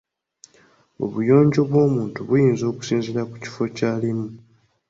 [1.03, 4.27] Obuyonjo bw'omuntu buyinza okusinziira ku kifo ky’alimu.